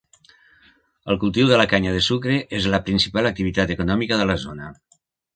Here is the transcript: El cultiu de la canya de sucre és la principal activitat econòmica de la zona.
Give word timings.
El 1.13 1.17
cultiu 1.23 1.49
de 1.51 1.59
la 1.61 1.67
canya 1.73 1.91
de 1.95 1.99
sucre 2.05 2.37
és 2.59 2.67
la 2.75 2.79
principal 2.87 3.31
activitat 3.31 3.75
econòmica 3.75 4.19
de 4.23 4.27
la 4.31 4.39
zona. 4.45 4.71